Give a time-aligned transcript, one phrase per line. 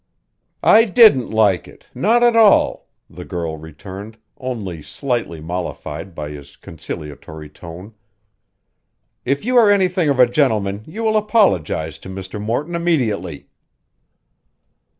[0.63, 6.55] "I didn't like it, not at all," the girl returned, only slightly mollified by his
[6.55, 7.93] conciliatory tone.
[9.25, 12.41] "If you are anything of a gentleman you will apologize to Mr.
[12.41, 13.45] Morton immediately."